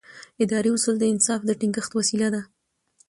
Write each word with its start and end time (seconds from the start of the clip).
اداري 0.43 0.69
اصول 0.75 0.95
د 0.99 1.03
انصاف 1.13 1.41
د 1.45 1.49
ټینګښت 1.59 1.91
وسیله 1.99 2.27
ده. 2.35 2.41